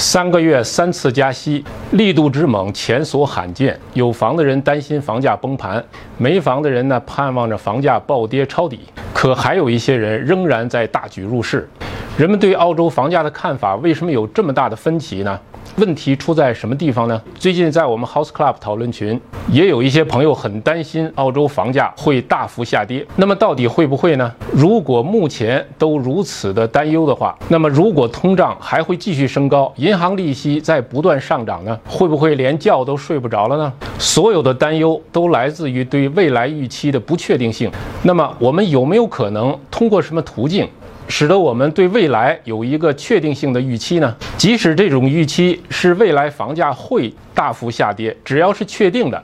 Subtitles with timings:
[0.00, 3.76] 三个月三次加息，力度之猛前所罕见。
[3.94, 5.84] 有房的人担心房价崩盘，
[6.16, 8.78] 没房的人呢盼望着房价暴跌抄底。
[9.12, 11.68] 可还有一些人仍然在大举入市。
[12.18, 15.38] 人们对澳洲房价的看法为什么有这么大的分歧呢？
[15.76, 17.22] 问题出在什么地方呢？
[17.36, 23.06] 最近在我们 House Club 讨论群，也有一些朋友很担心澳洲房价会大幅下跌。
[23.14, 24.34] 那么到底会不会呢？
[24.52, 31.78] 如果目前都如此的担忧的话，那么如果通胀还会继续升高，银行利息在不断上涨呢？
[31.86, 33.72] 会不会连觉都睡不着了呢？
[33.96, 37.70] 所有的担忧都来自于对未来预期的不确定性。
[38.02, 40.68] 那么我们有没有可能通过什么途径？
[41.08, 44.14] 使得我们对未来有一个确定性的预期呢？
[44.36, 49.20] 即使这种预期是未来房价会大幅下跌，只要是确定的，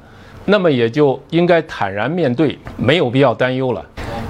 [0.46, 3.84] 那么也就应该坦然面对，没有必要担忧了。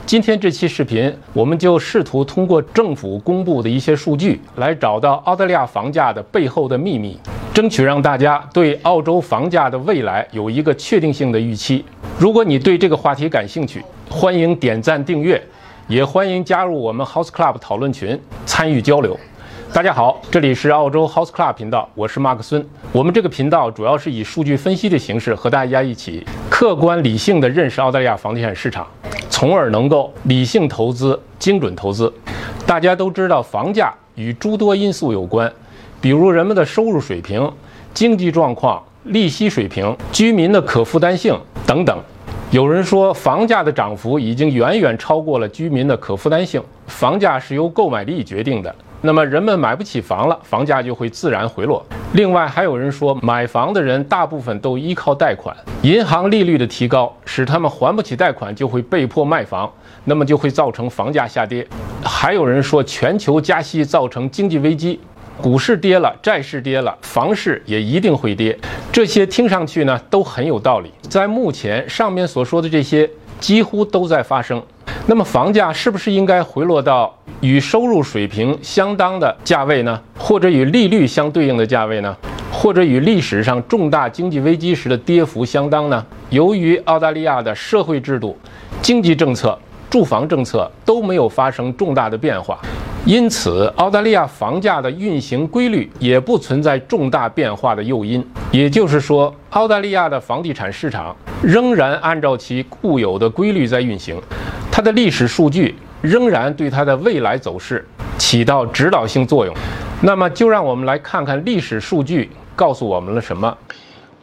[0.05, 7.19] 今天这期视频，我们就试图通过政府公布的一些数据，来找到澳大利亚房价的背后的秘密，
[7.55, 11.85] 争取让大家对澳洲房价的未来有一个确定性的预期。
[12.19, 15.43] 如果你对这个话题感兴趣，欢迎点赞订阅。
[15.87, 19.19] 也欢迎加入我们 House Club 讨论群参与交流。
[19.71, 22.67] 大家好，这里是澳洲 House Club 频道，我是马克孙。
[22.91, 28.87] 我们这个频道主要是以数据分析的形式和大家一起客观理性的认识澳大利亚房地产市场，
[29.29, 32.11] 从而能够理性投资、精准投资。
[32.67, 35.53] 大家都知道，房价与诸多因素有关，
[36.01, 37.53] 比如人们的收入水平、
[37.93, 41.95] 经济状况、利息水平、居民的可负担性等等。
[42.55, 46.63] 有人说，房价的涨幅已经远远超过了居民的可负担性。
[46.87, 51.85] 房价是由购买力决定的，那么人们买不起房了，房价就会自然回落。
[52.13, 59.69] 另外，还有人说，买房的人大部分都依靠贷款，银行利率的提高使他们还不起贷款，就会被迫卖房，
[60.05, 61.67] 那么就会造成房价下跌。
[62.05, 65.01] 还有人说，全球加息造成经济危机。
[65.43, 68.57] 股市跌了，债市跌了，房市也一定会跌。
[68.93, 70.91] 这些听上去呢都很有道理。
[71.03, 73.09] 在目前上面所说的这些
[73.41, 74.63] 几乎都在发生。
[75.07, 80.01] 那么房价是不是应该回落到与收入水平相当的价位呢？
[80.17, 82.17] 或者与利率相对应的价位呢？
[82.51, 86.07] 或者与历史上重大经济危机时的跌幅相当呢？
[86.31, 88.39] 由于澳大利亚的社会制度、
[88.81, 89.59] 经济政策、
[89.91, 92.59] 住房政策都没有发生重大的变化。
[93.07, 98.27] 因此，澳大利亚房价的运行规律也不存在重大变化的诱因。
[98.51, 104.19] 也就是说，澳大利亚的房地产市场仍然按照其固有的规律在运行，
[104.73, 109.55] 它的历史数据仍然对它的未来走势起到指导性作用。
[110.01, 113.55] 那么，就让我们来看看历史数据告诉我们了什么。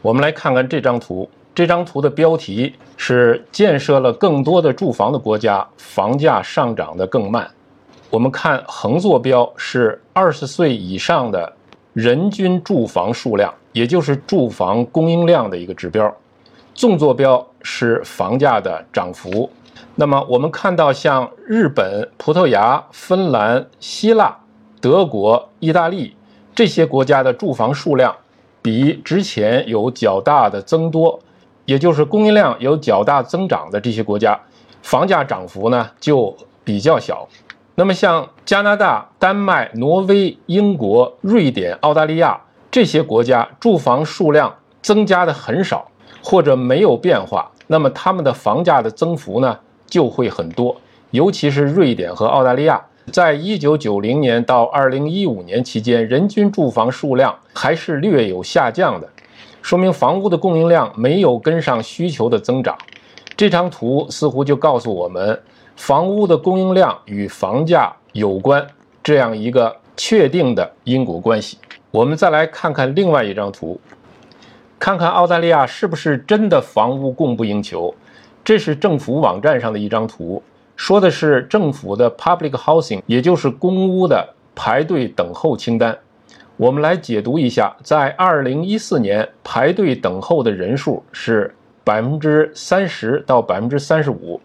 [0.02, 7.48] 我们来看看这张图，这张图的标题是“建设了更多的住房的国家，房价上涨的更慢”。
[8.12, 11.52] 我们看横坐标是二十岁以上的
[11.94, 16.14] 人均住房数量，也就是住房供应量的一个指标。
[16.74, 19.50] 纵坐标是房价的涨幅。
[19.96, 24.38] 那么我们看到，像日本、葡萄牙、芬兰、希腊、
[24.82, 26.14] 德国、意大利
[26.54, 28.14] 这些国家的住房数量
[28.62, 31.18] 比之前有较大的增多，
[31.64, 34.38] 也就是供应量有较大增长的这些国家，
[34.82, 36.36] 房价涨幅呢就
[36.66, 37.26] 比较小。
[37.82, 45.90] 那么，像加拿大、丹麦、挪威、英国、瑞典、澳大利亚这些国家，住房数量增加的很少，
[46.24, 50.80] 或者没有变化，那么他们的房价的增幅呢就会很多。
[51.10, 52.80] 尤其是瑞典和澳大利亚，
[53.12, 59.10] 在一九九零年到二零一五年期间，人均住房数量还是略有下降的，
[59.64, 62.78] 说明房屋的供应量没有跟上需求的增长。
[63.36, 65.42] 这张图似乎就告诉我们。
[65.82, 68.68] 房屋的供应量与房价有关，
[69.02, 71.58] 这样一个确定的因果关系。
[71.90, 73.82] 我们再来看看另外一张图，
[74.78, 77.92] 看看澳大利亚是不是真的房屋供不应求。
[78.44, 80.44] 这是政府网站上的一张图，
[80.76, 85.98] 说的是政府的 public housing，也就是公屋的排队等候清单。
[86.58, 91.52] 我们来解读一下，在2014年排队等候的人数是
[91.84, 94.40] 百分之三十到百分之三十五。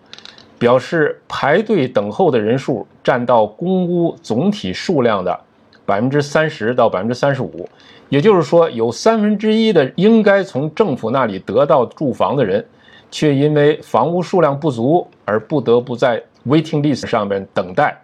[0.58, 5.38] 表示排队等候的人数占到公屋总体数量的
[5.84, 7.68] 百分之三十到百分之三十五，
[8.08, 12.64] 也就是说，有三分之一的应该从政府那里得到住房的人，
[13.10, 17.96] 却因为房屋数量不足而不得不在 waiting list 上面等待，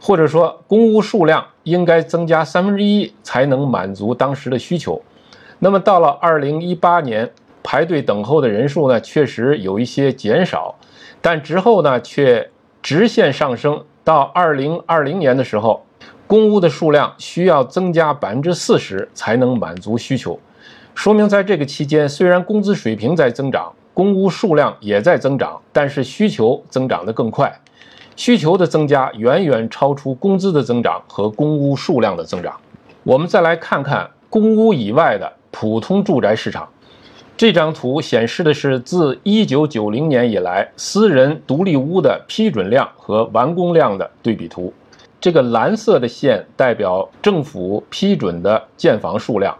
[0.00, 5.00] 或者说公屋数量应该增加三分之一才能满足当时的需求。
[5.60, 7.30] 那么到了二零一八年，
[7.62, 10.74] 排队等候的人数呢，确实有一些减少。
[11.20, 12.50] 但之后呢，却
[12.82, 13.84] 直线上升。
[14.04, 15.82] 到二零二零年的时候，
[16.26, 20.38] 公屋的数量需要增加百分之四十才能满足需求，
[20.94, 27.50] 说明在这个期间，虽然工资水平在增长，公屋数量也在增长，但是需求增长得更快，
[28.14, 32.54] 需求的增加远远超出工资的增长和公屋数量的增长。
[33.04, 36.68] 我们再来看看公屋以外的普通住宅市场。
[37.36, 44.72] 这张图显示的是自1990年以来私人独立屋的批准量和完工量的对比图。
[45.20, 49.56] 这个蓝色的线代表政府批准的建房数量，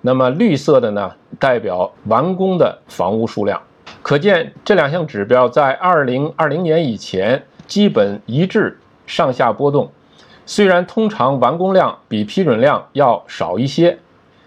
[0.00, 3.60] 那么绿色的呢，代表完工的房屋数量。
[4.00, 9.90] 可见这两项指标在2020年以前基本一致，上下波动。
[10.46, 13.98] 虽然通常完工量比批准量要少一些，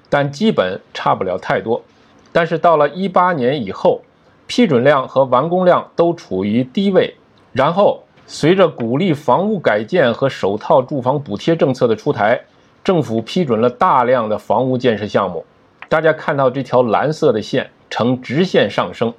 [0.10, 1.84] 但基本差不了太多。
[2.32, 4.02] 但是到了一八年以后，
[4.48, 7.16] 批准量和完工量都处于低位。
[7.52, 12.40] 然后随着鼓励房屋改建和首套住房补贴政策的出台，
[12.84, 15.46] 政府批准了大量的房屋建设项目。
[15.90, 19.14] 大家看到这条蓝色的线呈直线上升，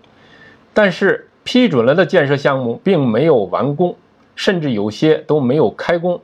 [0.73, 3.95] 但是批准了的建设项目并没有完工，
[4.35, 6.19] 甚至有些都没有开工。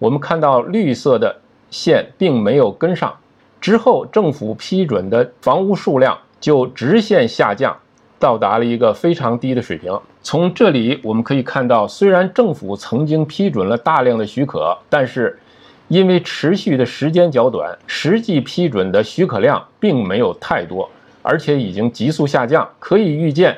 [0.00, 1.36] 我们看到绿色的
[1.70, 3.16] 线并没有跟上，
[3.60, 6.18] 之后政府批准的房屋数量。
[6.42, 7.74] 就直线下降，
[8.18, 9.96] 到达了一个非常低的水平。
[10.22, 15.38] 从这里我们可以看到，虽然政府曾经批准了大量的许可，但是
[15.86, 20.90] 因为持续的时间较短，实际批准的许可量并没有太多，
[21.22, 22.68] 而且已经急速下降。
[22.80, 23.56] 可以预见，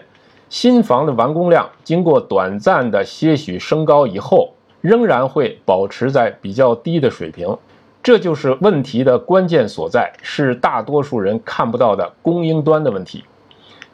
[0.50, 4.52] 新房的完工量经过短暂的些许升高以后，
[4.82, 7.56] 仍然会保持在比较低的水平。
[8.04, 13.24] 这就是问题的关键所在，是大多数人看不到的供应端的问题。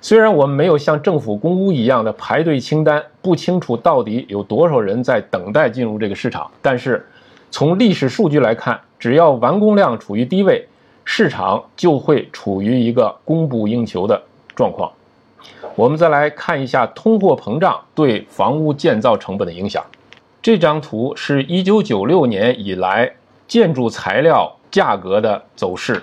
[0.00, 7.06] 虽然我们没有像政府公屋一样的排队清单，不清楚到底有多少人在等待进入这个市场，但是
[7.52, 10.66] 从历史数据来看，只要完工量处于低位，
[11.04, 14.20] 市场就会处于一个供不应求的
[14.56, 14.90] 状况。
[15.76, 19.84] 我们再来看一下通货膨胀对房屋建造成本的影响。
[20.42, 23.12] 这张图是一九九六年以来。
[23.50, 26.00] 建筑材料价格的走势，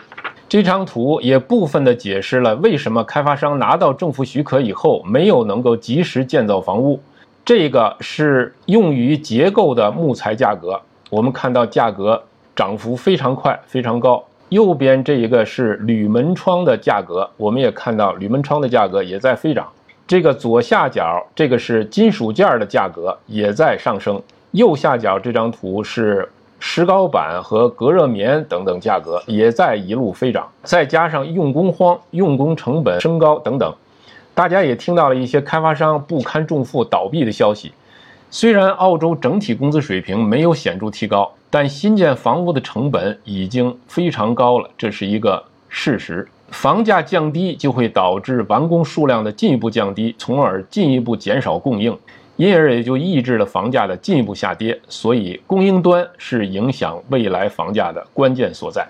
[0.49, 7.01] 这张图也部分的解释了为什么开发商拿到政府许可以后没有能够及时建造房屋。
[7.45, 12.21] 这个是用于结构的木材价格，我们看到价格
[12.53, 14.21] 涨幅非常快，非常高。
[14.49, 19.65] 右边这一个是铝门窗的价格，我们也看到铝门窗的价格也在飞涨。
[20.05, 24.21] 这个左下角这个是金属件的价格也在上升。
[24.51, 26.27] 右下角这张图是。
[26.59, 33.73] 石膏板和隔热棉等等价格也在一路飞涨，再加上用工荒、用工成本升高等等，
[34.33, 37.71] 大家也听到了一些开发商不堪重负倒闭的消息。
[38.29, 46.27] 虽然澳洲整体工资水平没有显著提高，但新建房屋的成本已经非常高了，这是一个事实。
[46.49, 51.97] 房价降低就会导致完工数量的进一步降低，从而进一步减少供应。
[52.37, 58.87] 因而也就抑制了房价的进一步下跌，所以供应端是影响未来房价的关键所在。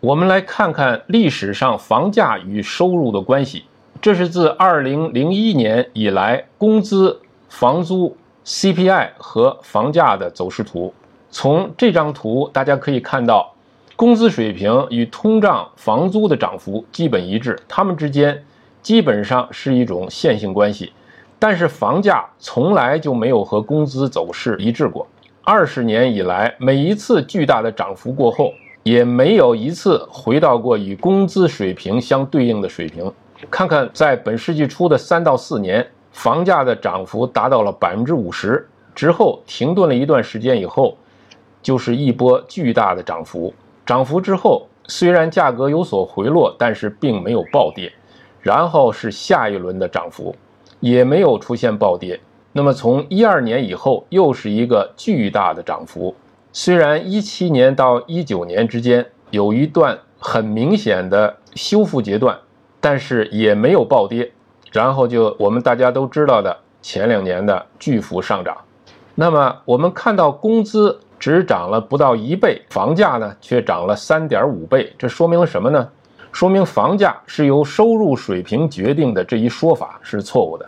[0.00, 3.64] 我们来看看历史上房价与收入的关系，
[4.00, 10.92] 这是自2001年以来工资、房租、CPI 和房价的走势图。
[11.30, 13.54] 从这张图大家可以看到，
[13.96, 18.44] 工资水平与通胀、房租的涨幅基本一致，它们之间
[18.82, 20.92] 基本上是一种线性关系。
[21.40, 25.06] 但是房价从来就没有和工资走势一致过。
[25.42, 33.10] 二十年以来，每一次巨大的涨幅过后，也没有一次回到过与工资水平相对应的水平。
[33.50, 40.94] 看看在本世纪初的三到四年，房价的涨幅达到了百分之五十，之后停顿了一段时间以后，
[41.62, 43.52] 就是一波巨大的涨幅。
[43.86, 47.90] 涨幅之后，虽然价格有所回落，但是并没有暴跌，
[48.42, 50.36] 然后是下一轮的涨幅。
[50.80, 52.18] 也没有出现暴跌，
[52.52, 56.14] 那么从一二年以后又是一个巨大的涨幅。
[56.52, 62.36] 虽然一七年到一九年之间有一段很明显的修复阶段，
[62.80, 64.32] 但是也没有暴跌。
[64.72, 68.56] 然后就我们大家都知道的前两年的巨幅上涨。
[69.14, 75.88] 那么我们看到工资只涨了不到一倍，房价呢却涨了三点五倍，这说明了什么呢？
[76.32, 80.66] 说明房价是由收入水平决定的这一说法是错误的。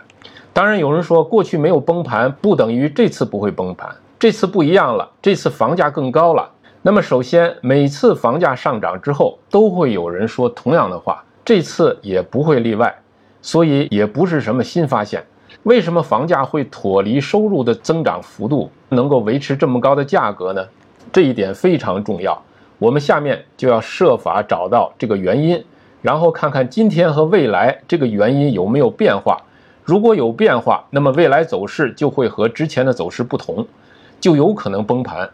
[0.51, 3.89] 当然，有人说过去没有崩盘，不等于这次不会崩盘。
[4.19, 6.49] 这次不一样了，这次房价更高了。
[6.81, 12.93] 那么，首先每次房价上涨之后，都会有人说同样的话，这次也不会例外。
[13.41, 15.23] 所以也不是什么新发现。
[15.63, 20.65] 为什么房价会脱离收入的增长幅度，能够维持这么高的价格呢？
[21.11, 22.41] 这一点非常重要。
[22.83, 25.63] 我们下面就要设法找到这个原因，
[26.01, 29.41] 然后看看今天和未来这个原因有没有变化。
[29.85, 33.65] 如果有变化，那么未来走势就会和之前的走势不同，
[34.19, 35.25] 就有可能崩盘；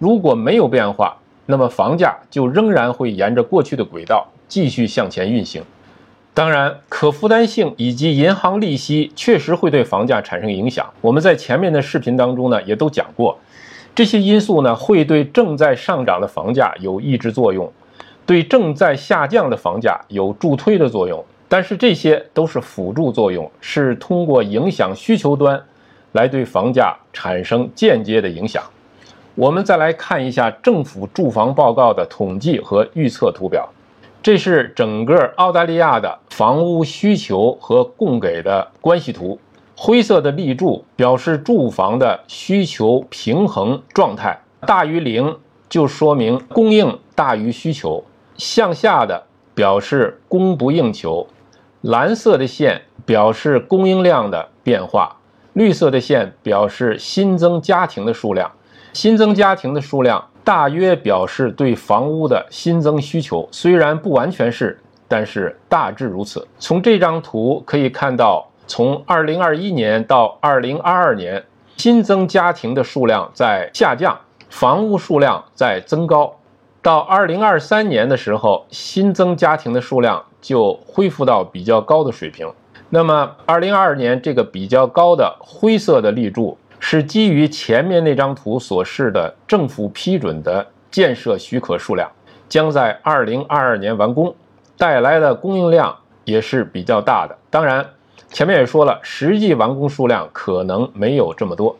[0.00, 5.62] 如果没有变化，那么房价就仍然会沿着过去的轨道继续向前运行。
[6.34, 10.84] 当然，可负担性以及银行利息确实会对房价产生影响。
[11.00, 13.38] 我们在前面的视频当中呢，也都讲过。
[13.96, 17.72] 这些因素呢，会对正在上涨的房价有抑制作用，
[18.26, 21.24] 对正在下降的房价有助推的作用。
[21.48, 25.58] 但是这些都是辅助作用，是通过影响需求端
[26.12, 28.62] 来对房价产生间接的影响。
[29.34, 33.66] 我们再来看一下政府住房报告的统计和预测图表，
[34.22, 39.38] 这是整个澳大利亚的房屋需求和供给的关系图。
[39.78, 45.36] 灰色的立柱表示住房的需求平衡状态，大于零
[45.68, 48.02] 就说明供应大于需求。
[48.38, 49.22] 向下的
[49.54, 51.26] 表示供不应求，
[51.82, 55.14] 蓝色的线表示供应量的变化，
[55.52, 58.50] 绿色的线表示新增家庭的数量。
[58.94, 66.48] 新增家庭的数量大约表示对房屋的新增需求，虽然不完全是，但是大致如此。
[66.58, 68.48] 从这张图可以看到。
[68.66, 71.44] 从二零二一年到二零二二年，
[71.76, 74.18] 新增家庭的数量在下降，
[74.50, 76.36] 房屋数量在增高。
[76.82, 82.48] 到二零二三年的时候，新增家庭的数量就恢复到比较高的水平。
[82.90, 92.10] 那么，二零二二年这个比较高的灰色的立柱，是基于前面那张图所示的政府批准的建设许可数量，
[92.48, 94.34] 将在二零二二年完工，
[94.76, 97.36] 带来的供应量也是比较大的。
[97.48, 97.86] 当然。
[98.30, 101.76] 前面也说了，实际完工数量可能没有这么多。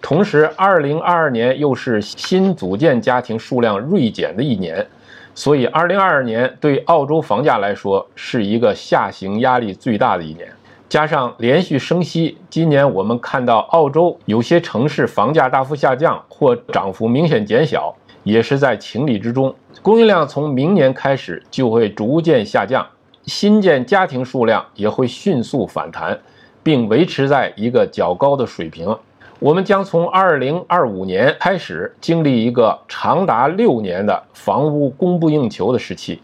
[0.00, 4.86] 同时，二零二二年又是新组建家庭数量锐减的一年，
[5.34, 10.48] 所以二零二二年对澳洲房价来说是一个下行压力最大的一年。
[10.88, 19.52] 加上连续升息，今年我们看到澳洲有些城市房价大幅下降或涨幅明显减小，也是在情理之中。
[19.82, 22.86] 供应量从明年开始就会逐渐下降。
[23.26, 26.18] 新建家庭数量也会迅速反弹，
[26.62, 28.96] 并维持在一个较高的水平。
[29.40, 36.22] 我们将从2025年开始经历一个长达六年的房屋供不应求的时期，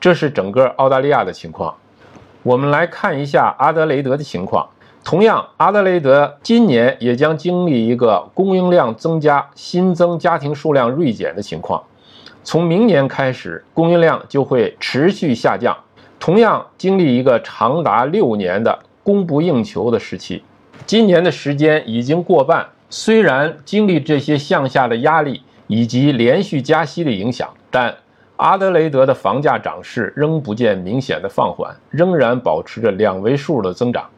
[0.00, 1.74] 这是整个澳大利亚的情况。
[2.42, 4.68] 我们来看一下阿德雷德的情况。
[5.04, 11.82] 同样，阿德雷德今年也将经历一个供应量增加、新增家庭数量锐减的情况。
[12.44, 15.76] 从明年开始，供应量就会持续下降。
[16.22, 20.44] 同样经历一个长达六年的供不应求的时期，
[20.86, 22.64] 今年的时间已经过半。
[22.88, 27.92] 虽然经历这些向下的压力以及连续加息的影响，但
[28.36, 34.08] 阿德雷德的房价涨势仍不见明显的放缓，仍然保持着两位数的增长。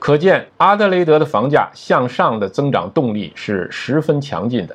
[0.00, 4.74] 可见阿德雷德的房价向上的增长动力是十分强劲的，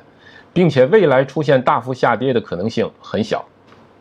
[0.54, 3.44] 并且未来出现大幅下跌的可能性很小。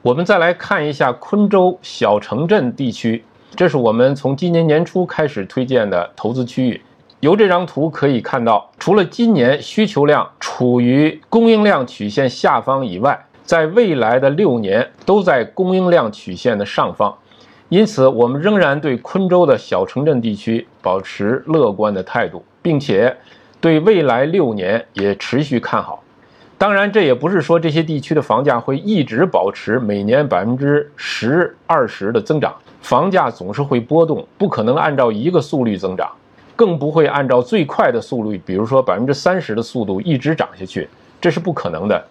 [0.04, 3.24] 我们再来看一下昆州小城镇地区，
[3.56, 6.82] 这是我们从今年年初开始推荐的投资区域。
[7.20, 17.16] 由这张图可以看到，除了今年需求量处于供应量曲线下方以外，在未来的六年都在供应量曲线的上方。
[17.70, 23.16] 因此，我们仍然对昆州的小城镇地区保持乐观的态度，并且
[23.60, 26.01] 对未来六年也持续看好。
[26.62, 32.54] 当然，这也不是说这些地区的房价会一直保持每年百分之十、二十的增长，
[32.84, 36.08] 房价总是会波动，不可能按照一个速率增长，
[36.56, 40.88] 更不会按照最快的速率，比如说百分之三十的速度一直涨下去，
[41.20, 42.06] 这是不可能的。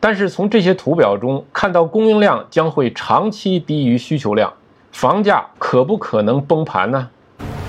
[0.00, 4.52] 但是从这些图表中看到，供应量将会长期低于需求量，
[4.90, 7.08] 房价可不可能崩盘呢？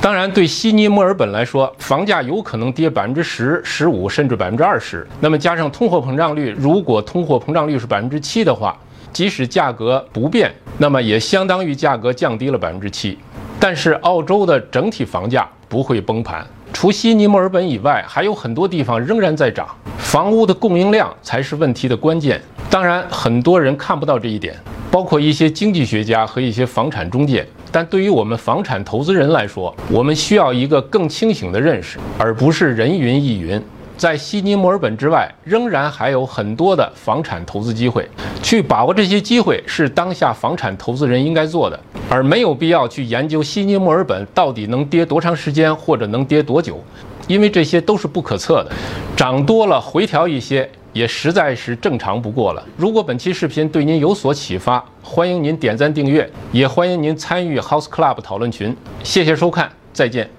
[0.06, 5.04] 当然，对悉尼、墨尔本来说，房价有可能跌百分之十、十五，甚至百分之二十。
[5.20, 8.78] 那么加上通货膨胀率，如果通货膨胀率是百分之七的话，
[9.12, 13.18] 即使价格不变，那么也相当于价格降低了百分之七。
[13.60, 19.68] 但是澳洲的整体房价不会崩盘，除悉尼、墨尔本以外，还有很多地方仍然在涨。
[19.98, 22.40] 房屋的供应量才是问题的关键。
[22.70, 24.56] 当然，很多人看不到这一点，
[24.92, 27.44] 包括一些经济学家和一些房产中介。
[27.76, 33.62] 但对于我们房产投资人来说，我们需要一个更清醒的认识，而不是人云亦云。
[33.98, 38.08] 在悉尼、墨尔本之外，仍然还有很多的房产投资机会，
[38.42, 41.78] 去把握这些机会是当下房产投资人应该做的，
[42.10, 46.82] 而没有必要去研究悉尼、墨尔本到底能跌多长时间或者能跌多久，
[47.28, 48.72] 因为这些都是不可测的。
[49.18, 52.66] 涨多了回调一些也实在是正常不过了。
[52.78, 58.74] 如果本期视频对您有所启发，欢迎您点赞订阅，也欢迎您参与 House Club 讨论群。
[59.04, 60.35] 谢谢收看，再见。